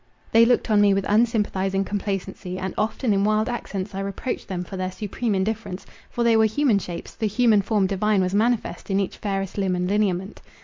They 0.31 0.45
looked 0.45 0.71
on 0.71 0.81
me 0.81 0.95
with 0.95 1.05
unsympathizing 1.07 1.85
complacency, 1.85 2.57
and 2.57 2.73
often 2.75 3.13
in 3.13 3.23
wild 3.23 3.47
accents 3.47 3.93
I 3.93 3.99
reproached 3.99 4.47
them 4.47 4.63
for 4.63 4.75
their 4.75 4.91
supreme 4.91 5.35
indifference—for 5.35 6.23
they 6.23 6.35
were 6.35 6.45
human 6.45 6.79
shapes, 6.79 7.13
the 7.13 7.27
human 7.27 7.61
form 7.61 7.85
divine 7.85 8.19
was 8.21 8.33
manifest 8.33 8.89
in 8.89 8.99
each 8.99 9.17
fairest 9.17 9.59
limb 9.59 9.75
and 9.75 9.87
lineament. 9.87 10.41